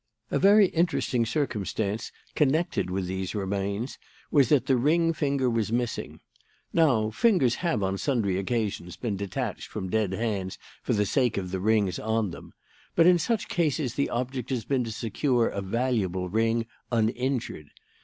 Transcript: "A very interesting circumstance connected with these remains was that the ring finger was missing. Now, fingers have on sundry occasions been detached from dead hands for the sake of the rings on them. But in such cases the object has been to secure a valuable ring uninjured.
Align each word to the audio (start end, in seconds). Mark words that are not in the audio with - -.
"A 0.31 0.39
very 0.39 0.65
interesting 0.69 1.27
circumstance 1.27 2.11
connected 2.33 2.89
with 2.89 3.05
these 3.05 3.35
remains 3.35 3.99
was 4.31 4.49
that 4.49 4.65
the 4.65 4.75
ring 4.75 5.13
finger 5.13 5.47
was 5.47 5.71
missing. 5.71 6.21
Now, 6.73 7.11
fingers 7.11 7.57
have 7.61 7.83
on 7.83 7.99
sundry 7.99 8.39
occasions 8.39 8.97
been 8.97 9.15
detached 9.15 9.67
from 9.67 9.91
dead 9.91 10.11
hands 10.13 10.57
for 10.81 10.93
the 10.93 11.05
sake 11.05 11.37
of 11.37 11.51
the 11.51 11.59
rings 11.59 11.99
on 11.99 12.31
them. 12.31 12.53
But 12.95 13.05
in 13.05 13.19
such 13.19 13.47
cases 13.47 13.93
the 13.93 14.09
object 14.09 14.49
has 14.49 14.65
been 14.65 14.83
to 14.85 14.91
secure 14.91 15.45
a 15.49 15.61
valuable 15.61 16.29
ring 16.29 16.65
uninjured. 16.91 17.67